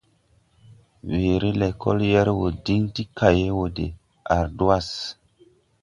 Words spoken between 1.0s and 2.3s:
Weere lɛkɔl yɛr